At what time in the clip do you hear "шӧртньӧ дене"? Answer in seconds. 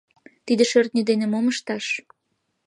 0.71-1.25